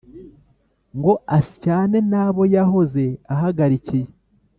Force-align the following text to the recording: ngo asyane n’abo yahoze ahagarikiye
ngo 0.97 1.13
asyane 1.37 1.97
n’abo 2.09 2.43
yahoze 2.55 3.05
ahagarikiye 3.33 4.09